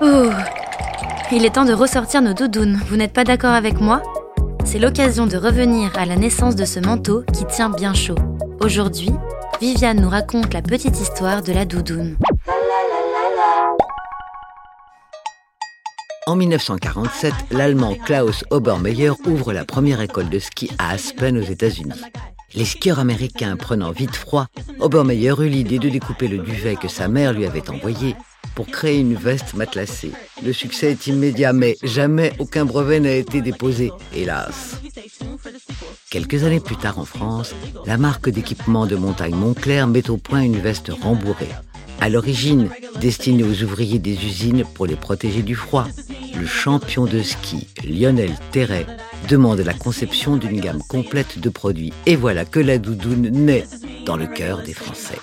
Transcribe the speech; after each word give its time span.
Oh. 0.00 0.30
Il 1.32 1.44
est 1.44 1.54
temps 1.54 1.64
de 1.64 1.72
ressortir 1.72 2.22
nos 2.22 2.32
doudounes, 2.32 2.80
vous 2.88 2.96
n'êtes 2.96 3.12
pas 3.12 3.24
d'accord 3.24 3.52
avec 3.52 3.80
moi? 3.80 4.02
C'est 4.64 4.78
l'occasion 4.78 5.26
de 5.26 5.36
revenir 5.36 5.90
à 5.98 6.06
la 6.06 6.16
naissance 6.16 6.56
de 6.56 6.64
ce 6.64 6.80
manteau 6.80 7.24
qui 7.32 7.44
tient 7.46 7.70
bien 7.70 7.92
chaud. 7.92 8.16
Aujourd'hui, 8.60 9.10
Viviane 9.60 10.00
nous 10.00 10.08
raconte 10.08 10.54
la 10.54 10.62
petite 10.62 10.98
histoire 11.00 11.42
de 11.42 11.52
la 11.52 11.64
doudoune. 11.64 12.16
En 16.26 16.36
1947, 16.36 17.34
l'Allemand 17.50 17.94
Klaus 17.94 18.44
Obermeyer 18.50 19.12
ouvre 19.26 19.52
la 19.52 19.66
première 19.66 20.00
école 20.00 20.30
de 20.30 20.38
ski 20.38 20.70
à 20.78 20.92
Aspen 20.92 21.36
aux 21.36 21.42
États-Unis. 21.42 22.00
Les 22.54 22.64
skieurs 22.64 22.98
américains 22.98 23.56
prenant 23.56 23.90
vite 23.90 24.16
froid, 24.16 24.46
Obermeyer 24.80 25.34
eut 25.40 25.48
l'idée 25.48 25.78
de 25.78 25.90
découper 25.90 26.28
le 26.28 26.38
duvet 26.38 26.76
que 26.76 26.88
sa 26.88 27.08
mère 27.08 27.32
lui 27.34 27.44
avait 27.44 27.68
envoyé 27.68 28.16
pour 28.54 28.66
créer 28.66 28.98
une 28.98 29.14
veste 29.14 29.54
matelassée. 29.54 30.12
Le 30.44 30.52
succès 30.52 30.92
est 30.92 31.06
immédiat, 31.06 31.52
mais 31.52 31.76
jamais 31.82 32.32
aucun 32.38 32.64
brevet 32.64 33.00
n'a 33.00 33.12
été 33.12 33.40
déposé, 33.40 33.90
hélas. 34.14 34.80
Quelques 36.10 36.44
années 36.44 36.60
plus 36.60 36.76
tard 36.76 36.98
en 36.98 37.04
France, 37.04 37.54
la 37.86 37.98
marque 37.98 38.28
d'équipement 38.28 38.86
de 38.86 38.96
montagne 38.96 39.34
Montclair 39.34 39.86
met 39.86 40.10
au 40.10 40.16
point 40.16 40.42
une 40.42 40.58
veste 40.58 40.90
rembourrée. 40.90 41.50
À 42.00 42.08
l'origine, 42.08 42.68
destinée 43.00 43.44
aux 43.44 43.62
ouvriers 43.62 43.98
des 43.98 44.14
usines 44.14 44.64
pour 44.74 44.86
les 44.86 44.96
protéger 44.96 45.42
du 45.42 45.54
froid, 45.54 45.86
le 46.38 46.46
champion 46.46 47.06
de 47.06 47.22
ski 47.22 47.68
Lionel 47.84 48.32
Terret 48.50 48.86
demande 49.28 49.60
la 49.60 49.74
conception 49.74 50.36
d'une 50.36 50.60
gamme 50.60 50.82
complète 50.88 51.38
de 51.38 51.48
produits. 51.48 51.92
Et 52.06 52.16
voilà 52.16 52.44
que 52.44 52.60
la 52.60 52.78
doudoune 52.78 53.28
naît 53.30 53.66
dans 54.04 54.16
le 54.16 54.26
cœur 54.26 54.62
des 54.62 54.74
Français. 54.74 55.18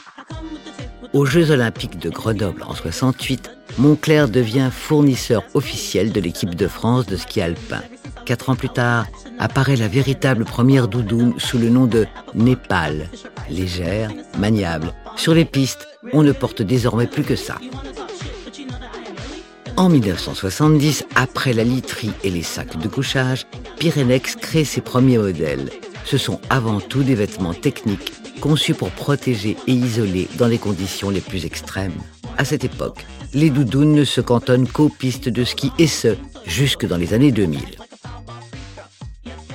Aux 1.14 1.26
Jeux 1.26 1.52
olympiques 1.52 2.00
de 2.00 2.10
Grenoble 2.10 2.64
en 2.64 2.74
68, 2.74 3.52
Montclair 3.78 4.30
devient 4.30 4.70
fournisseur 4.72 5.44
officiel 5.54 6.14
de 6.14 6.22
l'équipe 6.22 6.56
de 6.56 6.68
France 6.70 7.06
de 7.06 7.18
ski 7.18 7.42
alpin. 7.42 7.82
Quatre 8.26 8.50
ans 8.50 8.56
plus 8.56 8.70
tard, 8.70 9.08
apparaît 9.38 9.76
la 9.76 9.90
véritable 9.90 10.46
première 10.46 10.88
doudoune 10.88 11.34
sous 11.38 11.58
le 11.58 11.70
nom 11.70 11.86
de 11.86 12.06
Népal. 12.34 13.10
Légère, 13.50 14.10
maniable. 14.38 14.94
Sur 15.18 15.34
les 15.34 15.44
pistes, 15.44 15.86
on 16.14 16.24
ne 16.24 16.32
porte 16.32 16.62
désormais 16.62 17.08
plus 17.08 17.24
que 17.24 17.36
ça. 17.36 17.58
En 19.76 19.90
1970, 19.90 21.06
après 21.16 21.52
la 21.52 21.66
literie 21.66 22.14
et 22.24 22.30
les 22.30 22.44
sacs 22.44 22.78
de 22.78 22.88
couchage, 22.88 23.48
Pyrenex 23.80 24.38
crée 24.38 24.64
ses 24.64 24.82
premiers 24.82 25.18
modèles. 25.18 25.72
Ce 26.06 26.18
sont 26.18 26.40
avant 26.50 26.80
tout 26.80 27.04
des 27.04 27.16
vêtements 27.16 27.54
techniques 27.54 28.14
conçus 28.40 28.74
pour 28.74 28.92
protéger 28.92 29.58
et 29.68 29.72
isoler 29.72 30.28
dans 30.38 30.48
les 30.48 30.58
conditions 30.58 31.10
les 31.10 31.22
plus 31.22 31.46
extrêmes. 31.46 31.94
À 32.38 32.46
cette 32.46 32.64
époque, 32.64 33.06
les 33.34 33.50
doudounes 33.50 33.94
ne 33.94 34.04
se 34.04 34.22
cantonnent 34.22 34.68
qu'aux 34.68 34.90
pistes 34.90 35.30
de 35.30 35.44
ski 35.44 35.72
et 35.78 35.88
ce, 35.88 36.16
jusque 36.46 36.86
dans 36.86 36.98
les 36.98 37.14
années 37.14 37.32
2000. 37.32 37.60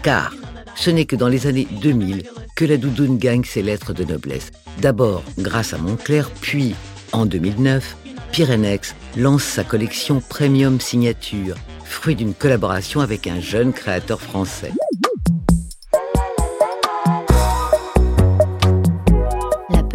Car 0.03 0.33
ce 0.77 0.91
n'est 0.91 1.07
que 1.07 1.17
dans 1.17 1.29
les 1.29 1.47
années 1.47 1.67
2000 1.81 2.25
que 2.55 2.65
la 2.65 2.77
doudoune 2.77 3.19
gagne 3.19 3.45
ses 3.45 3.63
lettres 3.63 3.93
de 3.93 4.05
noblesse. 4.05 4.51
D'abord 4.81 5.23
grâce 5.39 5.73
à 5.75 5.79
Montclair, 5.79 6.31
puis 6.41 6.75
en 7.13 7.27
2009, 7.27 7.97
Pyrenex 8.33 8.95
lance 9.17 9.45
sa 9.45 9.65
collection 9.65 10.21
Premium 10.21 10.81
Signature, 10.81 11.57
fruit 11.85 12.15
d'une 12.17 12.35
collaboration 12.35 13.01
avec 13.01 13.27
un 13.27 13.41
jeune 13.41 13.73
créateur 13.73 14.21
français. 14.21 14.73